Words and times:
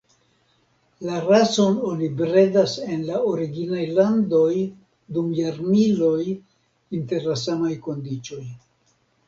La 1.07 1.17
rason 1.25 1.75
oni 1.89 2.07
bredas 2.21 2.73
en 2.95 3.03
la 3.11 3.19
originaj 3.33 3.83
landoj 4.01 4.57
dum 5.19 5.29
jarmiloj 5.43 6.25
inter 7.03 7.31
la 7.31 7.39
samaj 7.47 7.73
kondiĉoj. 7.89 8.43